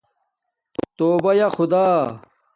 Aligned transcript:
توبہ 0.97 1.31
یݳ 1.39 1.47
خدا 1.55 1.83